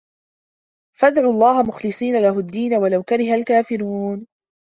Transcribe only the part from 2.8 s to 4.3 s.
كَرِهَ الكافِرونَ